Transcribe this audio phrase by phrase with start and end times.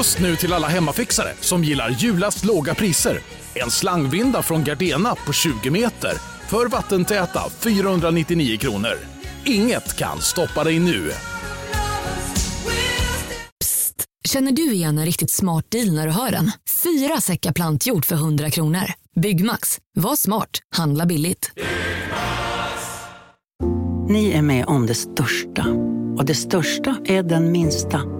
[0.00, 3.20] Just nu till alla hemmafixare som gillar julast låga priser.
[3.54, 6.12] En slangvinda från Gardena på 20 meter
[6.48, 8.98] för vattentäta 499 kronor.
[9.44, 11.10] Inget kan stoppa dig nu.
[13.60, 14.04] Psst!
[14.28, 16.50] Känner du igen en riktigt smart deal när du hör den?
[16.82, 18.84] Fyra säckar plantjord för 100 kronor.
[19.20, 19.78] Byggmax.
[19.94, 20.50] Var smart.
[20.76, 21.50] Handla billigt.
[24.08, 25.66] Ni är med om det största.
[26.18, 28.19] Och det största är den minsta.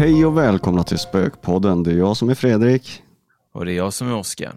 [0.00, 1.82] Hej och välkomna till Spökpodden.
[1.82, 3.02] Det är jag som är Fredrik.
[3.52, 4.56] Och det är jag som är Oskar.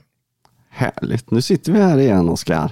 [0.70, 1.32] Härligt.
[1.32, 2.72] Nu sitter vi här igen Oskar.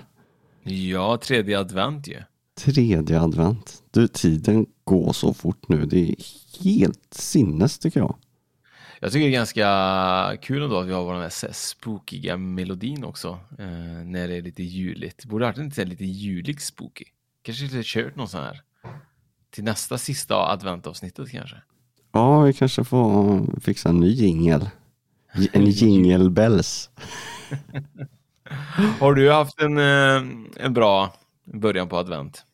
[0.64, 2.22] Ja, tredje advent ju.
[2.58, 3.84] Tredje advent.
[3.92, 5.86] Du, tiden går så fort nu.
[5.86, 6.16] Det är
[6.64, 8.16] helt sinnes tycker jag.
[9.00, 13.40] Jag tycker det är ganska kul ändå att vi har vår här spookiga melodin också.
[13.60, 13.66] Eh,
[14.06, 15.26] när det är lite juligt.
[15.26, 17.06] Borde ha varit lite julig spooky.
[17.42, 18.62] Kanske lite kört någon sån här.
[19.50, 21.58] Till nästa sista adventavsnittet kanske.
[22.12, 24.70] Ja, vi kanske får fixa en ny jingel.
[25.54, 26.90] En jingle bells.
[29.00, 30.24] Har du haft en, eh,
[30.66, 32.46] en bra början på advent?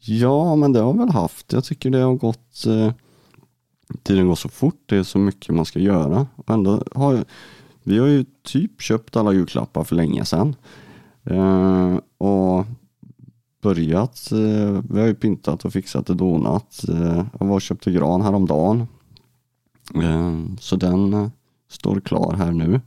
[0.00, 1.52] Ja, men det har jag väl haft.
[1.52, 2.92] Jag tycker det har gått eh,
[4.02, 6.26] Tiden går så fort, det är så mycket man ska göra.
[6.36, 7.24] Och ändå har
[7.82, 10.56] vi har ju typ köpt alla julklappar för länge sedan.
[11.24, 12.66] Eh, och
[13.62, 16.84] börjat, eh, vi har ju pyntat och fixat och donat.
[16.88, 18.86] Eh, jag var och köpte gran häromdagen.
[19.94, 21.28] Eh, så den eh,
[21.68, 22.80] står klar här nu.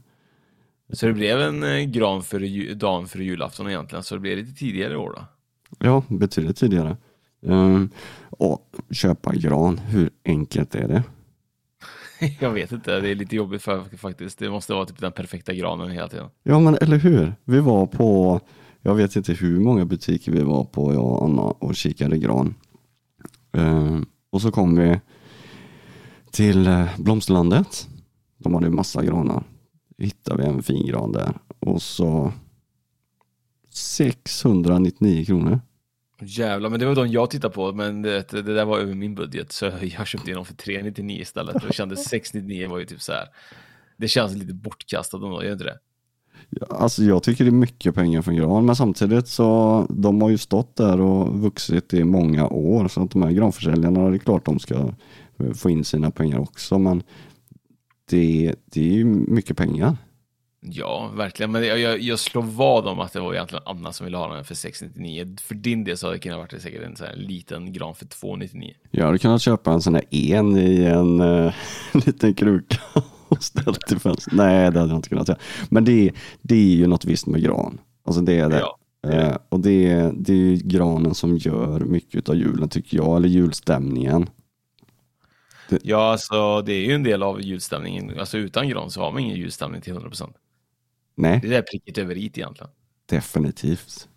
[0.92, 4.52] Så det blev en eh, gran för dagen för julafton egentligen, så det blev lite
[4.52, 5.24] tidigare i år då?
[5.86, 6.96] Ja, betydligt tidigare.
[7.46, 7.82] Eh,
[8.30, 11.02] och köpa gran, hur enkelt är det?
[12.40, 14.38] Jag vet inte, det är lite jobbigt för faktiskt.
[14.38, 16.28] Det måste vara typ den perfekta granen hela tiden.
[16.42, 17.34] Ja men eller hur.
[17.44, 18.40] Vi var på,
[18.82, 22.54] jag vet inte hur många butiker vi var på, jag och Anna och kikade gran.
[23.52, 24.00] Eh,
[24.30, 25.00] och så kom vi
[26.30, 27.88] till eh, Blomsterlandet.
[28.38, 29.44] De hade massa granar.
[29.98, 32.32] Hittade vi en fin gran där och så
[33.70, 35.60] 699 kronor.
[36.20, 39.14] Jävlar, men det var de jag tittade på, men det, det där var över min
[39.14, 41.64] budget, så jag köpte in dem för 399 istället.
[41.64, 43.28] Och kände 699 var ju typ så här.
[43.96, 45.78] Det känns lite bortkastat ändå, gör inte det?
[46.70, 50.30] Alltså jag tycker det är mycket pengar för en gran men samtidigt så de har
[50.30, 54.18] ju stått där och vuxit i många år så att de här granförsäljarna det är
[54.18, 54.92] klart de ska
[55.54, 57.02] få in sina pengar också men
[58.10, 59.96] det, det är ju mycket pengar.
[60.64, 61.52] Ja, verkligen.
[61.52, 64.34] Men jag, jag, jag slår vad om att det var egentligen Anna som ville ha
[64.34, 65.36] den för 699.
[65.40, 68.06] För din del så hade det kunnat varit säkert en så här liten gran för
[68.06, 68.74] 299.
[68.90, 71.54] Jag hade kunnat köpa en sån här en i en eh,
[72.06, 72.78] liten kruka
[73.36, 74.34] och ställt i fönstret.
[74.36, 75.38] Nej det hade jag inte kunnat göra.
[75.70, 77.80] Men det, är- det är ju något visst med gran.
[78.04, 78.58] Alltså det är det.
[78.60, 78.78] Ja.
[79.10, 83.28] Eh, och det, det är ju granen som gör mycket av julen tycker jag, eller
[83.28, 84.30] julstämningen.
[85.82, 88.18] Ja, alltså det är ju en del av julstämningen.
[88.18, 90.32] Alltså utan gran så har man ingen julstämning till 100%.
[91.14, 92.70] Nej, Det är pricket över i egentligen.
[93.06, 94.08] definitivt.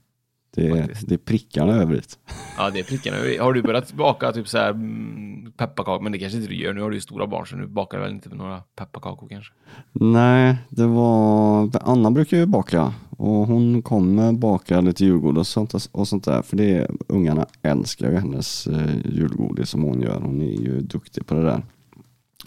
[0.56, 1.08] Det är, Faktiskt.
[1.08, 2.20] det är prickarna över it.
[2.58, 3.38] Ja, det är prickarna över i.
[3.38, 6.04] Har du börjat baka typ så här mm, pepparkakor?
[6.04, 6.74] Men det kanske inte du gör.
[6.74, 9.54] Nu har du ju stora barn så nu bakar du väl inte några pepparkakor kanske?
[9.92, 15.90] Nej, det var, Anna brukar ju baka och hon kommer baka lite julgodis och sånt,
[15.92, 16.42] och sånt där.
[16.42, 20.22] För det är, ungarna älskar ju hennes eh, julgodis som hon gör.
[20.22, 21.64] Hon är ju duktig på det där.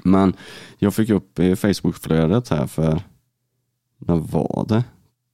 [0.02, 0.32] Men
[0.78, 3.00] jag fick upp i Facebookflödet här för,
[3.98, 4.84] när var det?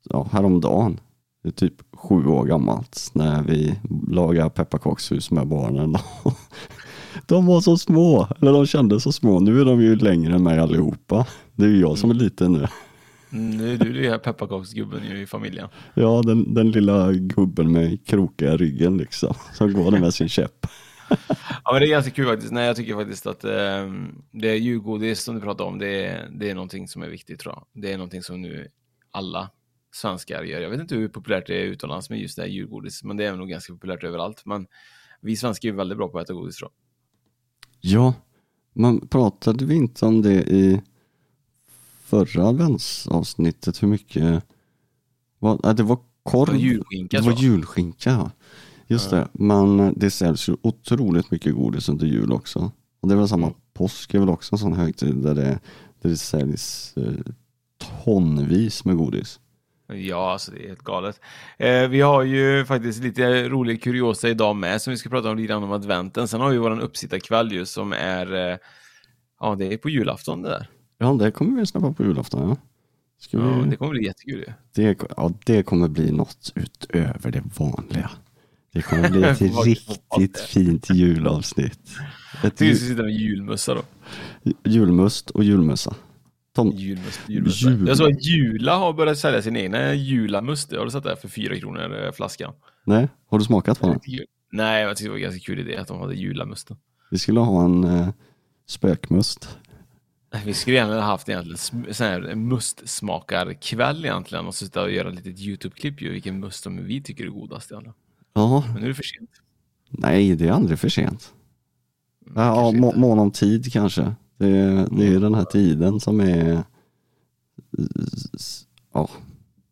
[0.02, 1.00] Ja, häromdagen.
[1.44, 3.74] Det är typ sju år gammalt när vi
[4.08, 5.96] lagar pepparkakshus med barnen.
[7.26, 9.40] De var så små, eller de kändes så små.
[9.40, 11.26] Nu är de ju längre än mig allihopa.
[11.54, 12.66] Det är ju jag som är liten nu.
[13.32, 15.68] Mm, Nu är du den här pepparkaksgubben i familjen.
[15.94, 19.34] Ja, den, den lilla gubben med kroka i ryggen liksom.
[19.52, 20.66] Som går där med sin käpp.
[21.64, 22.52] Ja, men det är ganska kul faktiskt.
[22.52, 23.92] Nej, jag tycker faktiskt att eh,
[24.32, 25.78] det är julgodis som du pratar om.
[25.78, 27.82] Det är, det är någonting som är viktigt tror jag.
[27.82, 28.68] Det är någonting som nu
[29.10, 29.50] alla
[29.94, 30.60] svenskar gör.
[30.60, 33.24] Jag vet inte hur populärt det är utomlands med just det här julgodis, men det
[33.24, 34.42] är nog ganska populärt överallt.
[34.46, 34.66] Men
[35.20, 36.70] vi svenskar är ju väldigt bra på att äta godis tror.
[37.80, 38.14] Ja,
[38.72, 40.82] men pratade vi inte om det i
[42.04, 43.82] förra adventsavsnittet?
[43.82, 44.44] Hur mycket?
[45.38, 46.48] Vad, nej, det var korv.
[46.50, 48.10] Och julskinka Det var julskinka.
[48.10, 48.30] ja.
[48.86, 52.72] Just det, men det säljs ju otroligt mycket godis under jul också.
[53.00, 53.58] Och det är väl samma, Mm.
[53.74, 55.60] påsk är väl också en sån högtid där det,
[56.02, 57.32] där det säljs eh,
[58.04, 59.40] tonvis med godis.
[59.94, 61.20] Ja, alltså det är helt galet.
[61.58, 65.36] Eh, vi har ju faktiskt lite rolig kuriosa idag med som vi ska prata om
[65.36, 66.28] lite om adventen.
[66.28, 68.56] Sen har vi våran uppsittarkväll ju som är, eh,
[69.40, 70.66] ja det är på julafton det där.
[70.98, 72.48] Ja, det kommer vi släppa på julafton.
[72.48, 72.56] Ja.
[73.20, 74.52] Ska vi, Ja, det kommer bli jättekul ju.
[74.74, 78.10] det, ja, det kommer bli något utöver det vanliga.
[78.72, 81.90] Det kommer bli ett riktigt fint julavsnitt.
[82.44, 83.82] Ett Vi ju, ska sitta med julmössa då.
[84.64, 85.94] julmust och julmössa.
[86.54, 87.70] Tom, Julmust, julmössa.
[87.70, 87.88] Jul.
[87.88, 90.72] Jag såg att Jula har börjat sälja sin egna julamust.
[90.72, 91.16] Har du sett det?
[91.16, 92.52] För fyra kronor flaskan.
[92.84, 94.00] nej, har du smakat på den?
[94.52, 96.76] Nej, jag tyckte det var en ganska kul idé att de hade julamusten.
[97.10, 98.08] Vi skulle ha en eh,
[98.66, 99.58] spökmust.
[100.44, 101.58] Vi skulle gärna ha haft egentligen
[101.94, 106.84] sån här mustsmakarkväll egentligen och sitta och göra ett litet YouTube-klipp ju, vilken must som
[106.84, 107.94] vi tycker är godast i alla.
[108.34, 109.30] Ja, Men nu är det för sent.
[109.90, 111.32] nej det är aldrig för sent.
[112.34, 114.14] Ja, kanske må, mån om tid kanske.
[114.36, 116.62] Det, det är den här tiden som är,
[118.92, 119.08] ja,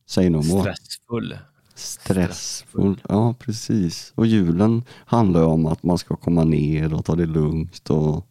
[0.09, 0.75] säg no more.
[0.75, 1.39] Stressfull.
[1.75, 3.01] Stressfull.
[3.09, 4.13] Ja, precis.
[4.15, 8.27] Och julen handlar ju om att man ska komma ner och ta det lugnt och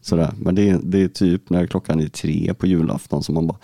[0.00, 0.32] sådär.
[0.36, 3.58] Men det är, det är typ när klockan är tre på julafton som man bara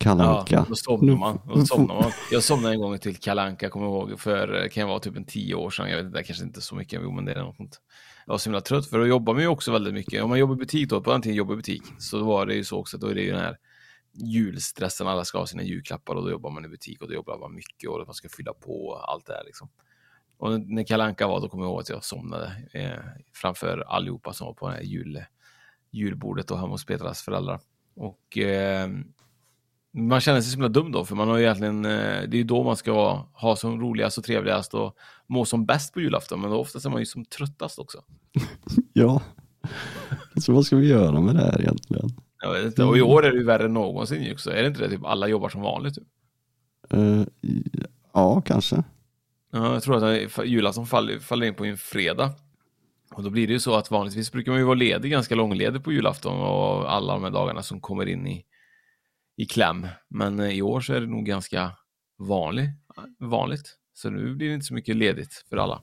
[0.00, 1.38] Kalle Ja, då somnar man.
[1.54, 2.10] Då somnar man.
[2.30, 5.16] Jag somnade en gång till Kalanka kommer jag ihåg, för eh, kan jag vara typ
[5.16, 5.90] en tio år sedan.
[5.90, 7.80] Jag vet inte, kanske inte så mycket, men det är något.
[8.30, 10.22] Jag var så himla trött, för då jobbar man ju också väldigt mycket.
[10.22, 12.54] Om man jobbar i butik då, på den tiden jobbar i butik, så var det
[12.54, 13.58] ju så också, då är det ju den här
[14.12, 17.38] julstressen, alla ska ha sina julklappar och då jobbar man i butik och då jobbar
[17.38, 19.68] man mycket och man ska fylla på allt det här liksom.
[20.36, 24.46] Och när Kalanka var, då kommer jag ihåg att jag somnade eh, framför allihopa som
[24.46, 25.24] var på det här jul,
[25.90, 27.60] julbordet och hemma hos Petras föräldrar.
[27.94, 28.88] Och eh,
[29.92, 31.90] man känner sig så himla dum då, för man har ju egentligen, eh,
[32.28, 34.96] det är ju då man ska ha som roligast och trevligast och
[35.26, 37.98] må som bäst på julafton, men då oftast är man ju som tröttast också.
[38.92, 39.22] Ja.
[40.40, 42.08] Så vad ska vi göra med det här egentligen?
[42.42, 42.84] Jag vet inte.
[42.84, 44.50] Och i år är det ju värre än någonsin också.
[44.50, 44.88] Är det inte det?
[44.88, 45.94] Typ alla jobbar som vanligt.
[45.94, 46.04] Typ.
[46.90, 47.22] Eh,
[48.12, 48.84] ja, kanske.
[49.52, 52.32] Ja, jag tror att julafton faller, faller in på en fredag.
[53.14, 55.84] Och då blir det ju så att vanligtvis brukar man ju vara ledig, ganska långledig
[55.84, 58.44] på julafton och alla de här dagarna som kommer in i,
[59.42, 59.86] i kläm.
[60.08, 61.70] Men eh, i år så är det nog ganska
[62.18, 62.68] vanlig,
[63.18, 63.76] vanligt.
[63.94, 65.80] Så nu blir det inte så mycket ledigt för alla.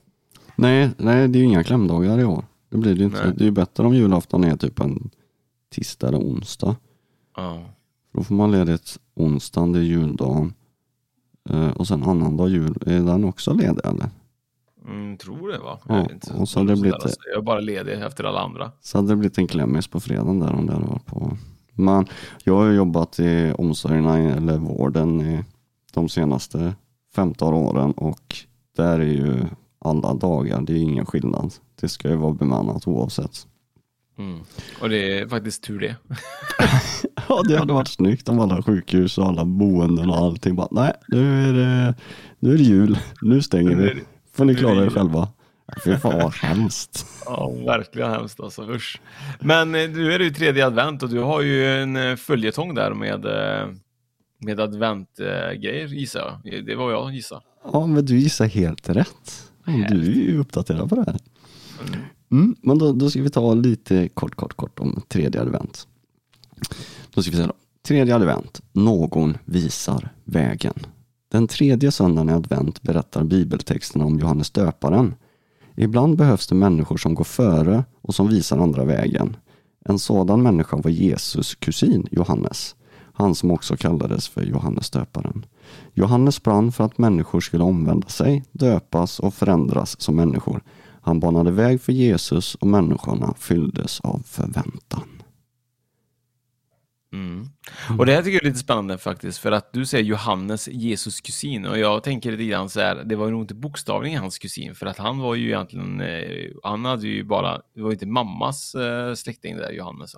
[0.56, 2.44] Nej, nej, det är ju inga klämdagar i år.
[2.70, 3.24] Det blir det inte.
[3.24, 3.34] Nej.
[3.36, 5.10] Det är ju bättre om julafton är typ en
[5.70, 6.76] tisdag eller onsdag.
[7.36, 7.64] Ja.
[8.12, 10.54] Då får man ledigt onsdagen, det är juldagen.
[11.50, 14.10] Eh, och sen annandag jul, är den också ledig eller?
[14.88, 15.78] Mm, tror det va?
[15.88, 16.32] Ja, inte.
[16.34, 17.20] och så har det blivit- alltså.
[17.32, 18.72] Jag är bara ledig efter alla andra.
[18.80, 21.36] Så hade det blivit en klämmis på fredagen där om det hade varit på.
[21.78, 22.06] Men
[22.44, 25.44] jag har jobbat i omsorgerna eller vården i
[25.94, 26.74] de senaste
[27.14, 28.36] 15 åren och
[28.76, 29.44] där är ju
[29.78, 31.54] alla dagar, det är ingen skillnad.
[31.80, 33.46] Det ska ju vara bemannat oavsett.
[34.18, 34.40] Mm.
[34.80, 35.96] Och det är faktiskt tur det.
[37.28, 40.92] Ja, det hade varit snyggt om alla sjukhus och alla boenden och allting bara, nej,
[41.08, 41.94] nu är det,
[42.38, 44.02] nu är det jul, nu stänger vi.
[44.32, 45.28] Får ni klara er själva.
[45.84, 47.06] Fy fan vad hemskt.
[47.24, 49.00] Ja, verkligen hemskt alltså, usch.
[49.40, 52.74] Men eh, nu är det ju tredje advent och du har ju en eh, följetong
[52.74, 53.68] där med, eh,
[54.38, 56.64] med adventgrejer gissar jag.
[56.66, 57.42] Det var jag gissar.
[57.72, 59.50] Ja, men du gissar helt rätt.
[59.64, 61.18] Du är ju uppdaterad på det här.
[62.30, 65.86] Mm, men då, då ska vi ta lite kort, kort, kort om tredje advent.
[67.14, 67.54] Då ska vi säga då.
[67.86, 70.74] Tredje advent, någon visar vägen.
[71.30, 75.14] Den tredje söndagen i advent berättar bibeltexterna om Johannes döparen.
[75.80, 79.36] Ibland behövs det människor som går före och som visar andra vägen.
[79.84, 82.76] En sådan människa var Jesus kusin Johannes,
[83.12, 85.46] han som också kallades för Johannes döparen.
[85.94, 90.62] Johannes brann för att människor skulle omvända sig, döpas och förändras som människor.
[91.00, 95.22] Han banade väg för Jesus och människorna fylldes av förväntan.
[97.12, 97.46] Mm.
[97.98, 101.20] Och det här tycker jag är lite spännande faktiskt, för att du säger Johannes, Jesus
[101.20, 104.74] kusin, och jag tänker lite grann så här, det var nog inte bokstavligen hans kusin,
[104.74, 108.74] för att han var ju egentligen, eh, han hade ju bara, det var inte mammas
[108.74, 110.14] eh, släkting där, Johannes.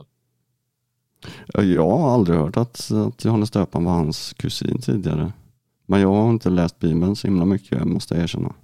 [1.54, 5.32] Jag har aldrig hört att, att Johannes döparen var hans kusin tidigare.
[5.86, 8.54] Men jag har inte läst Bibeln så himla mycket, måste jag erkänna.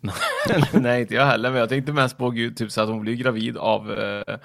[0.72, 3.14] Nej, inte jag heller, men jag tänkte mest på Gud, typ så att hon blir
[3.14, 4.36] gravid av, eh,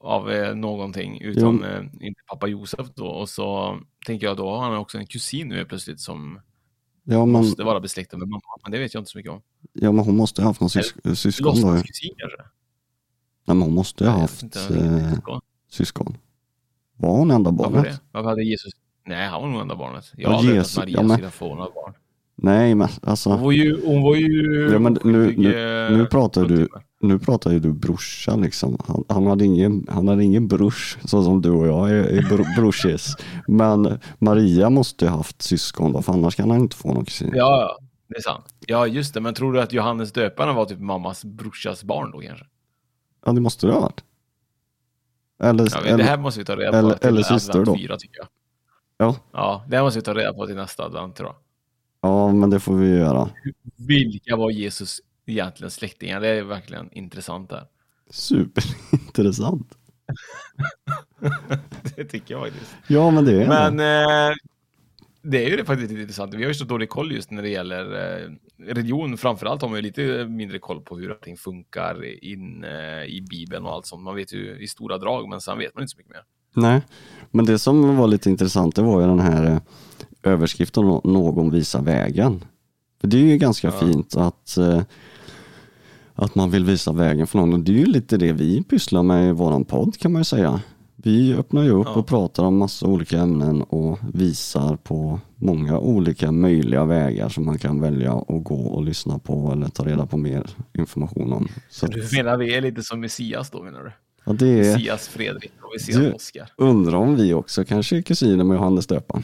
[0.00, 4.58] av eh, någonting, utom eh, inte pappa Josef då, och så tänker jag då har
[4.62, 6.40] han också en kusin nu plötsligt som
[7.04, 9.42] Ja men, måste vara besläktad med mamma, men det vet jag inte så mycket om.
[9.72, 11.58] ja, men hon måste ha haft någon sys- syskon då.
[11.60, 11.64] ju.
[11.66, 12.38] Låtsaskusin kanske?
[13.46, 15.38] Nej, men hon måste ha haft inte, vet eh,
[15.70, 16.16] syskon.
[16.96, 17.92] Var hon enda Varför barnet?
[17.92, 18.00] det?
[18.12, 18.72] Varför hade Jesus?
[19.06, 20.12] Nej, han var nog enda barnet.
[20.16, 21.94] Jag Ja, har Jesus- att Maria ja, men- skulle få några barn.
[22.36, 23.30] Nej, men alltså.
[23.30, 23.86] Hon var ju...
[23.86, 26.84] Hon var ju Ja, men nu, nu, eh, nu pratar du, fruntimmer.
[27.02, 28.76] Nu pratar ju du brorsa liksom.
[28.86, 32.22] Han, han, hade ingen, han hade ingen brors så som du och jag är, är
[32.22, 33.16] bro- brorsis.
[33.48, 37.30] Men Maria måste ju haft syskon då, för annars kan han inte få någon kusin.
[37.34, 37.78] Ja, ja,
[38.08, 38.54] det är sant.
[38.66, 39.20] Ja, just det.
[39.20, 42.46] Men tror du att Johannes döparen var typ mammas brorsas barn då kanske?
[43.26, 44.04] Ja, det måste det ha varit.
[45.42, 47.76] Eller, Ja, men det här måste vi ta reda på eller- eller syster då.
[47.76, 48.28] fyra, tycker jag.
[48.96, 51.36] ja, Ja, det här måste vi ta reda på till nästa advent tror jag.
[52.10, 53.30] ja, men det får vi göra.
[53.76, 56.20] Vilka var Jesus egentligen släktingar?
[56.20, 57.64] Det är verkligen intressant där.
[58.10, 59.72] Superintressant.
[61.96, 62.74] Det tycker jag faktiskt.
[62.88, 64.02] Ja, men det är Men det.
[64.28, 64.34] eh,
[65.22, 66.34] det är ju det faktiskt lite intressant.
[66.34, 67.84] Vi har ju så dålig koll just när det gäller
[68.22, 68.30] eh,
[68.66, 69.16] religion.
[69.18, 73.64] Framförallt har man ju lite mindre koll på hur allting funkar in eh, i Bibeln
[73.66, 74.02] och allt sånt.
[74.02, 76.22] Man vet ju i stora drag, men sen vet man inte så mycket mer.
[76.54, 76.82] Nej,
[77.30, 79.58] men det som var lite intressant det var ju den här eh,
[80.22, 82.44] överskriften "Nå- Någon visar vägen.
[83.00, 84.82] För det är ju ganska fint att, eh,
[86.14, 89.02] att man vill visa vägen för någon och det är ju lite det vi pysslar
[89.02, 90.60] med i våran podd kan man ju säga.
[90.96, 91.94] Vi öppnar ju upp Ja.
[91.94, 97.58] och pratar om massa olika ämnen och visar på många olika möjliga vägar som man
[97.58, 100.46] kan välja att gå och lyssna på eller ta reda på mer
[100.78, 101.48] information om.
[101.70, 103.92] Så Du menar vi är lite som Messias då menar du?
[104.24, 106.52] ja, det är, Messias Fredrik och Messias Du- Oskar.
[106.56, 109.22] undrar om vi också kanske är kusiner med Johannes döparen.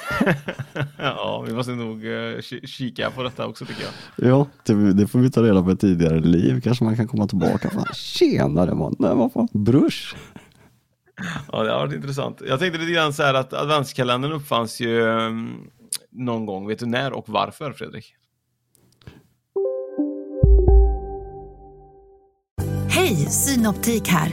[0.98, 4.28] ja, vi måste nog ki- kika på detta också tycker jag.
[4.30, 6.60] Ja, det, det får vi ta reda på i ett tidigare liv.
[6.60, 7.70] Kanske man kan komma tillbaka.
[7.70, 10.14] Fan, tjenare man, nej vad fan, brors.
[11.52, 12.42] Ja, det har varit intressant.
[12.48, 15.70] Jag tänkte lite grann så här att adventskalendern uppfanns ju um,
[16.10, 16.66] någon gång.
[16.68, 18.14] Vet du när och varför, Fredrik?
[22.88, 24.32] Hej, Synoptik här.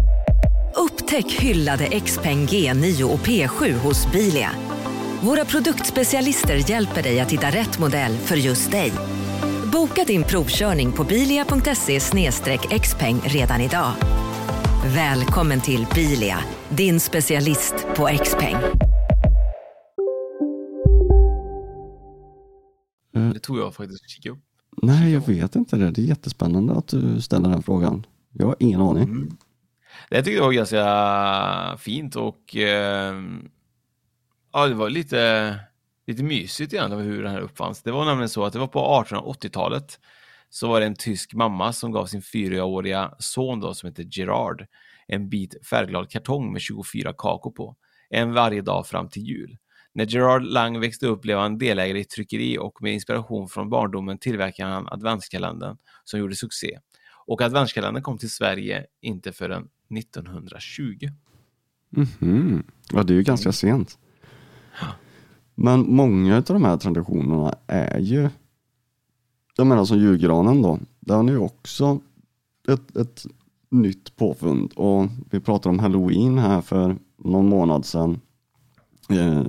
[1.11, 4.51] Upptäck hyllade XPeng G9 och P7 hos Bilia.
[5.21, 8.91] Våra produktspecialister hjälper dig att hitta rätt modell för just dig.
[9.71, 11.99] Boka din provkörning på bilia.se
[12.79, 13.91] xpeng redan idag.
[14.95, 16.37] Välkommen till Bilia,
[16.69, 18.55] din specialist på XPeng.
[23.33, 24.43] Det tog jag faktiskt att kika upp.
[24.81, 25.91] Nej, jag vet inte det.
[25.91, 28.05] Det är jättespännande att du ställer den frågan.
[28.33, 29.03] Jag har ingen aning.
[29.03, 29.37] Mm.
[30.11, 33.15] Det tyckte jag var ganska fint och eh,
[34.53, 35.55] ja, det var lite,
[36.07, 37.83] lite mysigt egentligen hur den här uppfanns.
[37.83, 39.99] Det var nämligen så att det var på 1880-talet
[40.49, 44.67] så var det en tysk mamma som gav sin fyraåriga son då, som heter Gerard
[45.07, 47.75] en bit färgglad kartong med 24 kakor på.
[48.09, 49.57] En varje dag fram till jul.
[49.93, 53.69] När Gerard Lang växte upp blev han delägare i ett tryckeri och med inspiration från
[53.69, 56.79] barndomen tillverkade han adventskalendern som gjorde succé.
[57.25, 61.09] Och adventskalendern kom till Sverige inte förrän 1920.
[61.89, 62.63] Mhm.
[62.91, 63.97] Ja, det är ju ganska sent.
[65.55, 68.29] Men många av de här traditionerna är ju,
[69.57, 71.99] jag menar som julgranen då, den är ju också
[72.67, 73.25] ett, ett
[73.69, 78.19] nytt påfund och vi pratade om halloween här för någon månad sedan
[79.09, 79.43] eh,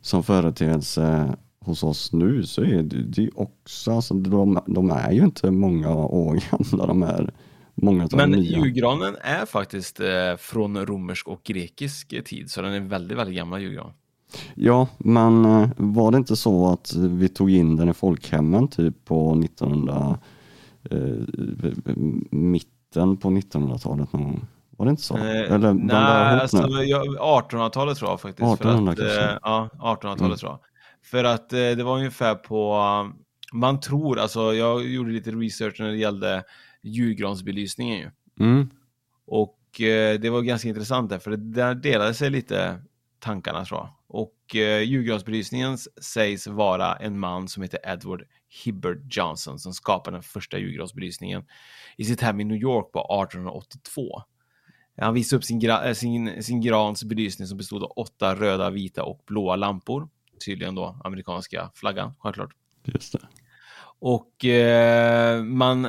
[0.00, 5.12] som företeelse hos oss nu så är det, det är också, alltså de, de är
[5.12, 7.32] ju inte många år gamla de här,
[7.74, 13.18] många Men julgranen är faktiskt eh, från romersk och grekisk tid, så den är väldigt,
[13.18, 13.92] väldigt gammal julgran.
[14.54, 19.04] Ja, men eh, var det inte så att vi tog in den i folkhemmen typ
[19.04, 20.18] på 1900,
[20.90, 20.98] eh,
[22.30, 24.46] mitten på 1900-talet någon gång?
[24.76, 25.16] Var det inte så?
[25.16, 25.94] Eh, Eller nej,
[26.40, 26.82] alltså, nu?
[26.84, 28.52] jag- 1800-talet tror jag faktiskt.
[28.54, 30.36] 1800 för att, eh, Ja, 1800-talet Mm.
[30.36, 30.58] tror jag.
[31.02, 32.80] För att eh, det var ungefär på,
[33.52, 36.42] man tror, alltså jag gjorde lite research när det gällde
[36.84, 38.10] julgransbelysningen ju.
[38.40, 38.70] Mm.
[39.26, 42.82] Och eh, det var ganska intressant där, för det där delade sig lite
[43.18, 43.90] tankarna tror jag.
[44.08, 48.24] Och eh, julgransbelysningen sägs vara en man som heter Edward
[48.64, 51.44] Hibbert Johnson som skapade den första julgransbelysningen
[51.96, 54.22] i sitt hem i New York på 1882.
[54.96, 58.70] Han visade upp sin, gra- äh, sin, sin grans belysning som bestod av åtta röda,
[58.70, 60.08] vita och blåa lampor.
[60.46, 62.50] Tydligen då amerikanska flaggan, självklart.
[62.84, 63.28] Just det.
[63.98, 65.88] Och eh, man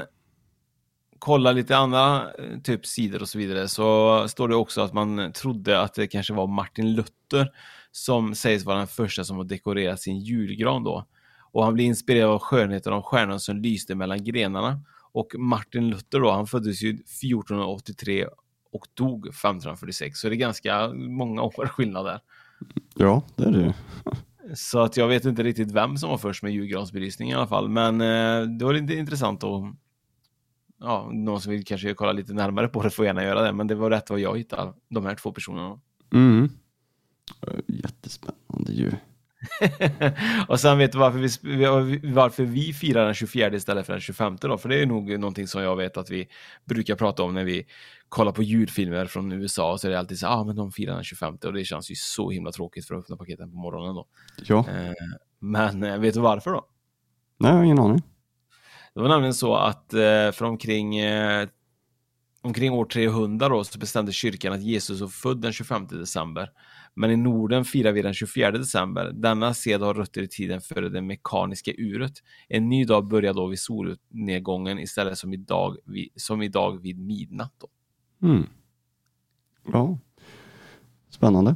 [1.26, 5.32] kollar lite andra eh, typ sidor och så vidare så står det också att man
[5.34, 7.52] trodde att det kanske var Martin Luther
[7.92, 11.06] som sägs vara den första som har dekorerat sin julgran då.
[11.52, 14.82] Och han blir inspirerad av skönheten av stjärnan som lyste mellan grenarna.
[15.12, 18.28] Och Martin Luther då, han föddes ju 1483
[18.72, 20.20] och dog 1546.
[20.20, 22.20] Så det är ganska många år skillnad där.
[22.96, 23.74] Ja, det är det ju.
[24.56, 27.70] Så att jag vet inte riktigt vem som var först med julgransbelysning i alla fall.
[27.70, 29.64] Men eh, det var lite intressant och
[30.80, 33.54] ja, någon som vill kanske kolla lite närmare på det får gärna göra det.
[33.54, 35.80] Men det var rätt vad jag hittade, de här två personerna.
[36.14, 36.50] Mm.
[37.68, 38.92] Jättespännande ju.
[40.48, 44.38] och sen vet du varför vi, varför vi firar den 24 istället för den 25
[44.42, 44.58] då?
[44.58, 46.28] För det är nog någonting som jag vet att vi
[46.66, 47.66] brukar prata om när vi
[48.10, 49.78] kollar på julfilmer från USA.
[49.78, 51.92] Så är det alltid så ja ah, men de firar den 25 och det känns
[51.92, 54.08] ju så himla tråkigt för att öppna paketen på morgonen då.
[54.46, 54.60] Ja.
[54.70, 54.94] Eh,
[55.40, 56.66] men eh, vet du varför då?
[57.38, 58.02] Nej, jag har ingen aning.
[58.96, 61.48] Det var nämligen så att eh, för omkring eh,
[62.42, 66.52] omkring år 300 då så bestämde kyrkan att Jesus var född den 25 december.
[66.94, 69.12] Men i Norden firar vi den 24 december.
[69.14, 72.14] Denna sed har rötter i tiden före det mekaniska uret.
[72.48, 75.78] En ny dag börjar då vid solnedgången istället som idag,
[76.16, 77.54] som idag vid midnatt.
[77.58, 77.68] Då.
[78.28, 78.44] Mm.
[79.74, 79.98] Ja,
[81.10, 81.56] spännande.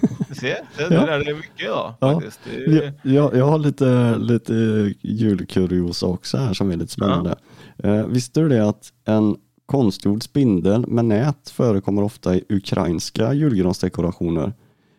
[0.32, 2.22] Se, det, det där är mycket då, ja.
[2.66, 4.54] Jag, jag, jag, har lite, lite
[5.00, 7.34] julkuriosa också här som är lite spännande.
[7.76, 7.88] Ja.
[7.88, 14.52] Eh, visste du det att en konstgjord spindel med nät förekommer ofta i ukrainska julgransdekorationer?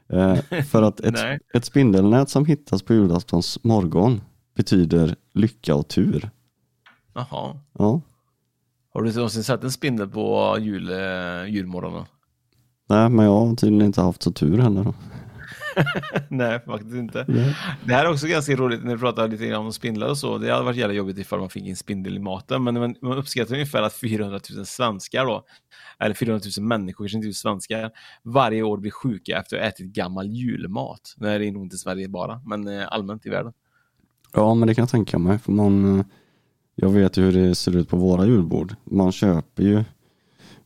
[0.09, 4.21] Eh, för att ett, ett spindelnät som hittas på julaftons morgon
[4.55, 6.29] betyder lycka och tur.
[7.13, 7.59] Jaha.
[7.77, 8.01] Ja.
[8.93, 10.89] Har du någonsin sett en spindel på jul,
[11.47, 12.05] julmorgonen?
[12.91, 14.83] Nej, men jag har tydligen inte haft så tur heller.
[14.83, 14.93] Då.
[16.29, 17.25] Nej, faktiskt inte.
[17.27, 17.55] Nej.
[17.85, 20.37] Det här är också ganska roligt när vi pratar lite grann om spindlar och så.
[20.37, 23.17] Det hade varit jävla jobbigt ifall man fick en spindel i maten, men man, man
[23.17, 25.43] uppskattar ungefär att 400 000 svenskar då,
[25.99, 27.91] eller 400 000 människor, kanske inte svenskar,
[28.23, 31.15] varje år blir sjuka efter att ha ätit gammal julmat.
[31.21, 33.53] Är det nog inte Sverige bara, men eh, allmänt i världen.
[34.33, 36.05] Ja, men det kan jag tänka mig, för man, eh,
[36.75, 38.75] jag vet ju hur det ser ut på våra julbord.
[38.83, 39.83] Man köper ju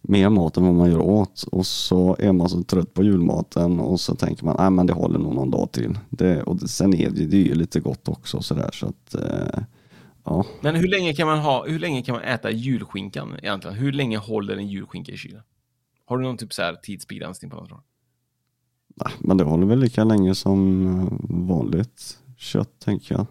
[0.08, 3.80] mer mat än vad man gör åt och så är man så trött på julmaten
[3.80, 6.00] och så tänker man, nej men det håller nog någon dag till.
[6.10, 9.64] Det, och sen är det, det är ju lite gott också sådär så att eh,
[10.24, 10.46] ja.
[10.62, 13.78] Men hur länge kan man ha, hur länge kan man äta julskinkan egentligen?
[13.78, 15.42] Hur länge håller en julskinka i kylen?
[16.06, 17.84] Har du någon typ så här tidsbegränsning på något?
[18.96, 21.08] Nej, men det håller väl lika länge som eh,
[21.48, 23.26] vanligt kött tänker jag.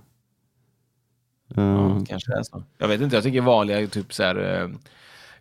[1.55, 2.63] Ja, uh, kanske är så.
[2.79, 4.77] Jag vet inte, jag tycker vanliga typ så här uh,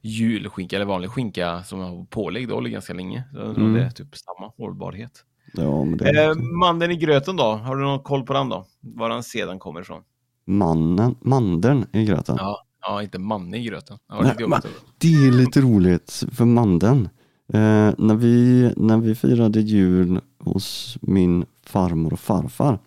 [0.03, 3.23] julskinka eller vanlig skinka som har pålägg, det håller ganska länge.
[3.35, 3.73] Mm.
[3.73, 5.23] Det är typ samma hållbarhet.
[5.53, 8.65] Ja, det eh, mandeln i gröten då, har du någon koll på den då?
[8.79, 10.01] Var den sedan kommer ifrån?
[10.45, 12.35] Mannen, mandeln i gröten?
[12.39, 13.97] Ja, ja inte mannen i gröten.
[14.09, 14.61] Nej, man,
[14.97, 17.09] det är lite roligt för mandeln.
[17.53, 22.79] Eh, när, vi, när vi firade jul hos min farmor och farfar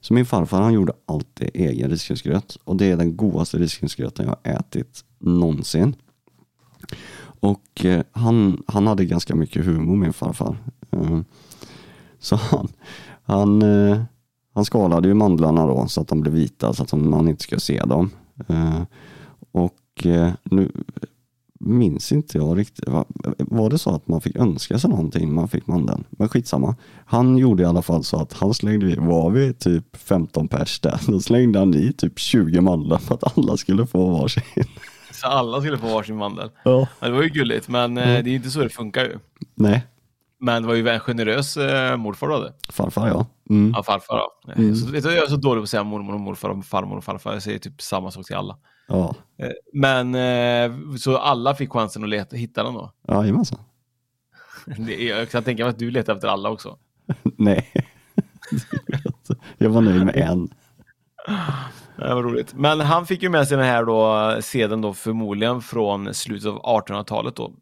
[0.00, 4.52] så min farfar han gjorde alltid egen risgrynsgröt och det är den godaste risgrynsgröten jag
[4.52, 5.96] har ätit någonsin.
[7.40, 10.56] Och eh, han, han hade ganska mycket humor min farfar.
[10.90, 11.20] Eh,
[12.18, 12.68] så han,
[13.24, 14.02] han, eh,
[14.54, 17.58] han skalade ju mandlarna då så att de blev vita så att man inte ska
[17.58, 18.10] se dem.
[18.48, 18.82] Eh,
[19.52, 20.72] och eh, nu
[21.60, 22.84] minns inte jag riktigt.
[23.38, 26.04] Var det så att man fick önska sig någonting man fick mandeln?
[26.10, 26.76] Men skitsamma.
[27.06, 31.00] Han gjorde i alla fall så att han slängde, var vi typ 15 pers där,
[31.06, 34.64] då slängde han i typ 20 mandlar för att alla skulle få varsin.
[35.16, 36.50] Så alla skulle få varsin mandel.
[36.62, 36.88] Ja.
[37.00, 38.24] det var ju gulligt, men mm.
[38.24, 39.18] det är inte så det funkar ju.
[39.54, 39.86] Nej.
[40.40, 42.52] Men det var ju en generös eh, morfar du hade.
[42.68, 43.26] Farfar ja.
[43.50, 43.72] Mm.
[43.76, 44.52] Ja, farfar ja.
[44.52, 44.76] Mm.
[44.76, 47.32] Så, jag är så dålig på att säga mormor och morfar och farmor och farfar.
[47.32, 48.56] Jag säger typ samma sak till alla.
[48.88, 49.14] Ja.
[49.38, 52.92] Eh, men eh, så alla fick chansen att leta, hitta den då?
[53.08, 53.58] Jajamensan.
[54.98, 56.78] jag kan tänka mig att du letar efter alla också.
[57.22, 57.72] Nej,
[59.58, 60.48] jag var nöjd med en.
[61.96, 62.54] Det var roligt.
[62.54, 66.62] Men han fick ju med sig den här då, sedan då förmodligen från slutet av
[66.62, 67.52] 1800-talet då.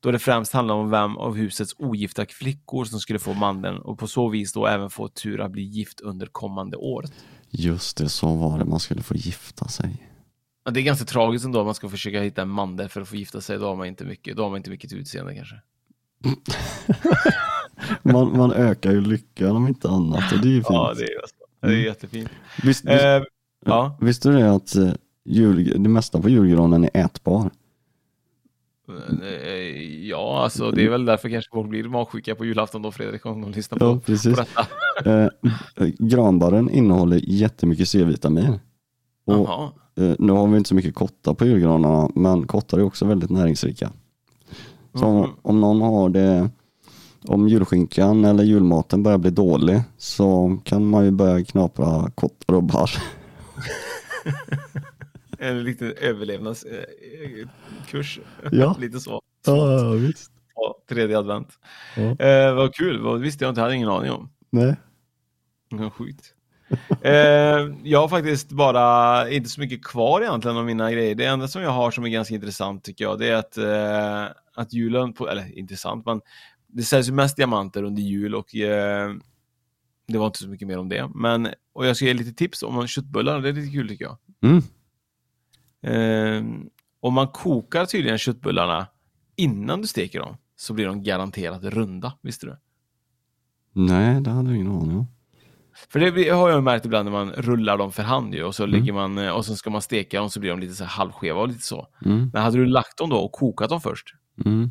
[0.00, 3.98] Då det främst handlade om vem av husets ogifta flickor som skulle få mandeln och
[3.98, 7.04] på så vis då även få tur att bli gift under kommande år.
[7.50, 8.64] Just det, så var det.
[8.64, 10.08] Man skulle få gifta sig.
[10.64, 13.08] Ja, det är ganska tragiskt ändå om man ska försöka hitta en mandel för att
[13.08, 13.58] få gifta sig.
[13.58, 15.56] Då har man inte mycket, då har man inte mycket utseende kanske.
[18.02, 20.66] man, man ökar ju lyckan om inte annat och det är ju fint.
[20.68, 21.20] Ja, det är,
[21.60, 21.84] det är mm.
[21.84, 22.30] jättefint.
[22.62, 23.22] Visst, visst, eh,
[23.64, 23.96] Ja.
[24.00, 24.92] Visste du det att eh,
[25.24, 27.50] jul, det mesta på julgranen är ätbar?
[29.22, 33.26] Eh, ja, alltså det är väl därför kanske folk blir magsjuka på julafton då Fredrik,
[33.26, 34.36] om de lyssnar på, ja, precis.
[34.36, 34.66] på detta.
[35.76, 38.58] Eh, granbarren innehåller jättemycket C-vitamin.
[39.24, 39.48] Och,
[40.02, 43.30] eh, nu har vi inte så mycket kottar på julgranarna, men kottar är också väldigt
[43.30, 43.90] näringsrika.
[44.94, 45.16] Så mm.
[45.16, 46.50] om, om någon har det
[47.28, 52.62] om julskinkan eller julmaten börjar bli dålig så kan man ju börja knapra kottar och
[52.62, 52.90] barr.
[55.38, 58.20] En liten överlevnadskurs.
[58.52, 58.76] Ja.
[58.80, 59.22] Lite så.
[59.46, 60.32] Ja, visst.
[60.54, 61.48] Ja, tredje advent.
[61.96, 62.16] Ja.
[62.26, 64.30] Eh, vad kul, vad visste jag inte, hade ingen aning om.
[64.50, 64.76] Nej.
[65.68, 66.34] Ja, Sjukt.
[67.02, 67.12] eh,
[67.82, 71.14] jag har faktiskt bara inte så mycket kvar egentligen av mina grejer.
[71.14, 74.24] Det enda som jag har som är ganska intressant tycker jag, det är att, eh,
[74.54, 76.20] att julen, på, eller intressant, men
[76.66, 79.12] det säljs ju mest diamanter under jul och eh,
[80.12, 81.10] det var inte så mycket mer om det.
[81.14, 84.18] Men, och jag ska ge lite tips om köttbullar, det är lite kul tycker jag.
[84.42, 84.62] Mm.
[85.82, 86.44] Eh,
[87.00, 88.86] om man kokar tydligen köttbullarna
[89.36, 92.56] innan du steker dem så blir de garanterat runda, visste du?
[93.72, 95.06] Nej, det hade jag ingen aning om.
[95.88, 98.64] För det har jag märkt ibland när man rullar dem för hand ju, och så
[98.64, 98.80] Mm.
[98.80, 101.40] lägger man eh, och så ska man steka dem så blir de lite så halvskeva
[101.40, 101.88] och lite så.
[102.04, 102.30] Mm.
[102.32, 104.14] Men hade du lagt dem då och kokat dem först?
[104.44, 104.70] Mm.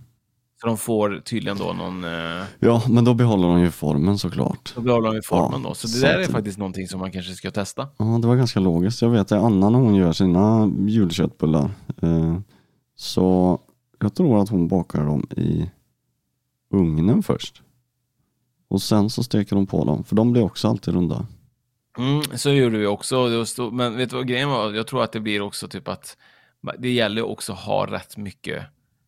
[0.61, 4.71] Så de får tydligen då någon, eh, Ja, men då behåller de ju formen såklart.
[4.75, 5.75] då behåller de i formen Ja, då.
[5.75, 7.87] Så det så där är att- faktiskt någonting som man kanske ska testa.
[7.97, 9.01] Ja, det var ganska logiskt.
[9.01, 11.69] Jag vet att Anna när hon gör sina julköttbullar
[12.01, 12.37] eh,
[12.95, 13.59] så
[13.99, 15.69] jag tror att hon bakar dem i
[16.73, 17.61] ugnen först.
[18.69, 21.25] Och sen så steker hon på dem, för de blir också alltid runda.
[21.97, 23.29] Mm, så gjorde vi också.
[23.71, 24.71] Men vet du vad grejen var?
[24.73, 26.17] Jag tror att det blir också typ att
[26.79, 28.63] det gäller också att ha rätt mycket,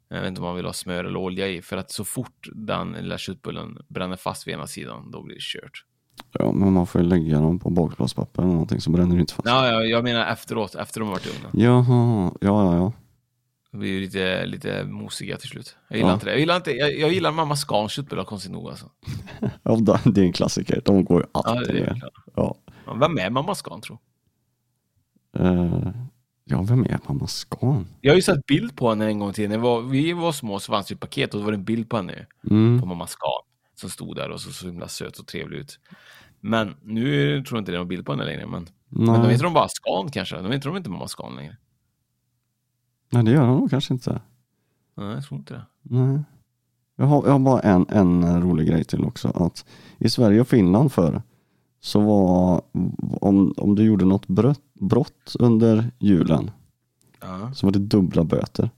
[0.09, 2.47] jag vet inte om man vill ha smör eller olja i, för att så fort
[2.53, 5.85] den lilla köttbullen bränner fast vid ena sidan, då blir det kört.
[6.31, 9.33] Ja, men man får ju lägga dem på bakplåtspapper eller någonting så bränner det inte
[9.33, 9.47] fast.
[9.47, 11.51] Ja, ja, jag menar efteråt, efter de har varit i ugnen.
[11.53, 12.93] Jaha, ja, ja, ja.
[13.71, 15.75] De blir ju lite, lite mosiga till slut.
[15.89, 16.13] Jag gillar Ja.
[16.13, 16.31] inte det.
[16.31, 18.89] Jag gillar, inte, jag, jag gillar mamma Scans köttbullar konstigt nog alltså.
[19.63, 20.81] ja det- det är en klassiker.
[20.85, 22.01] De går ju Ja, alltid det är ner.
[22.35, 22.55] Ja.
[22.85, 23.99] Ja, Vem är mamma Scan tro?
[25.37, 25.89] Eh,
[26.45, 27.87] ja, vem är mamma Scan?
[28.01, 29.49] Jag har ju sett bild på henne en gång till.
[29.49, 31.63] När vi var, vi var små så fanns det paket och då var det en
[31.63, 32.25] bild på henne.
[32.49, 32.81] Mm.
[32.81, 33.41] På mamma Scan.
[33.75, 35.79] Som stod där och så så himla söt och trevlig ut.
[36.39, 38.45] Men nu tror jag inte det är någon bild på henne längre.
[38.47, 39.31] Men, men de Nej.
[39.31, 40.35] heter de bara Scan kanske.
[40.35, 41.57] De heter de inte mamma Scan längre.
[43.09, 44.21] Nej, det gör de nog kanske inte.
[44.95, 45.65] Nej, jag tror inte det.
[45.81, 46.23] Nej.
[46.95, 49.27] Jag har, jag har bara en, en rolig grej till också.
[49.27, 49.65] Att
[49.97, 51.21] I Sverige och Finland förr
[51.83, 52.61] så var
[53.21, 56.51] om, om du gjorde något brott, brott under julen
[57.21, 57.53] Ja.
[57.53, 58.69] så var det dubbla böter.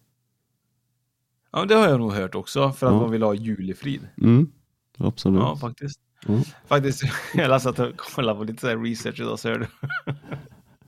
[1.52, 2.72] ja, det har jag nog hört också.
[2.72, 3.00] För att Ja.
[3.00, 4.08] man vill ha julefrid.
[4.22, 4.52] Mm.
[4.98, 5.40] Absolut.
[5.42, 6.00] Ja, faktiskt.
[6.28, 6.42] Mm.
[6.68, 7.04] Faktiskt,
[7.36, 9.68] jag läste att jag kollade på lite så research idag så hörde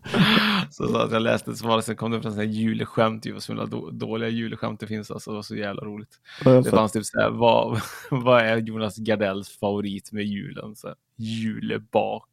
[0.71, 3.25] Så, så att jag läste så var det, sen kom det fram sådana här juleskämt,
[3.25, 6.09] ju, vad så himla dåliga juleskämt det finns alltså, det var så jävla roligt.
[6.45, 10.75] Ja, Det fanns typ såhär, vad, vad är Jonas Gardells favorit med julen?
[10.75, 12.27] Så här, julebak.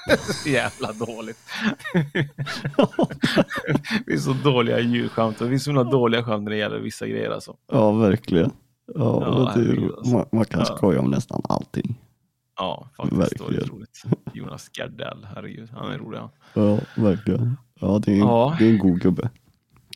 [0.46, 1.38] jävla dåligt.
[4.06, 7.06] det är så dåliga julskämt det finns så himla dåliga skämt när det gäller vissa
[7.06, 7.56] grejer alltså.
[7.72, 8.50] Ja, verkligen.
[8.94, 9.22] Ja,
[9.54, 10.12] Ja, det är, alltså.
[10.16, 10.64] man, man kan Ja.
[10.76, 11.98] skoja om nästan allting.
[12.60, 13.20] Ja, faktiskt.
[13.20, 13.64] Verkligen.
[13.68, 14.02] roligt.
[14.34, 16.28] Jonas Gardell, herregud, han är rolig han.
[16.54, 17.56] Ja, verkligen.
[17.80, 18.56] Ja, det är, en- Ja.
[18.58, 19.30] Det är en god gubbe.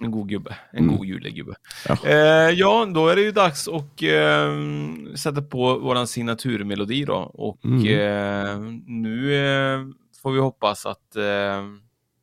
[0.03, 0.57] En god gubbe.
[0.73, 0.97] En Mm.
[0.97, 1.55] god julegubbe.
[1.89, 1.97] Ja.
[2.07, 7.15] Eh, ja, då är det ju dags att eh, sätta på våran signaturmelodi då.
[7.17, 7.79] Och Mm.
[7.87, 9.81] eh, nu eh,
[10.23, 11.63] får vi hoppas att eh,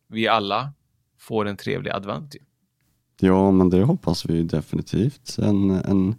[0.08, 0.74] vi alla
[1.20, 2.36] får en trevlig advent.
[3.20, 5.38] Ja, men det hoppas vi definitivt.
[5.38, 6.16] En, en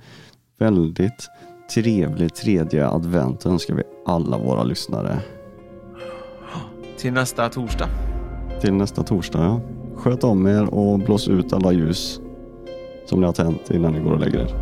[0.58, 1.28] väldigt
[1.70, 5.18] trevlig tredje advent önskar vi alla våra lyssnare.
[6.98, 7.88] Till nästa torsdag.
[8.61, 9.61] Till nästa torsdag, ja.
[9.96, 12.20] Sköt om er och blås ut alla ljus
[13.07, 14.62] som ni har tänt innan ni går och lägger er.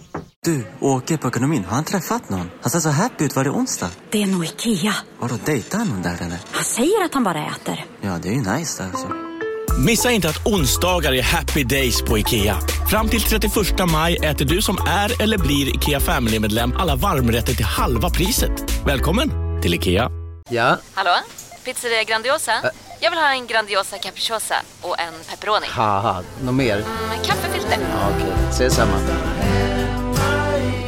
[0.45, 1.65] Du, åker på ekonomin.
[1.65, 2.51] Har han träffat någon?
[2.61, 3.35] Han ser så happy ut.
[3.35, 3.89] Var det onsdag?
[4.09, 4.93] Det är nog Ikea.
[5.19, 6.37] Har du dejtat någon där eller?
[6.51, 7.85] Han säger att han bara äter.
[8.01, 9.07] Ja, det är ju nice alltså.
[9.85, 12.59] Missa inte att onsdagar är happy days på IKEA.
[12.89, 13.53] Fram till 31
[13.91, 18.85] maj äter du som är eller blir IKEA Family-medlem alla varmrätter till halva priset.
[18.85, 19.29] Välkommen
[19.61, 20.09] till IKEA.
[20.49, 21.15] Ja, Hallå?
[21.65, 22.51] Pizzeria Grandiosa?
[22.99, 25.67] Jag vill ha en Grandiosa capriciosa och en pepperoni.
[26.43, 26.77] något mer?
[27.09, 27.77] Med kaffefilter.
[27.91, 28.97] Ja, Okej, ses samma.